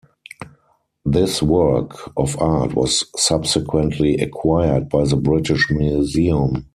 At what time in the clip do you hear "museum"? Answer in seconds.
5.69-6.67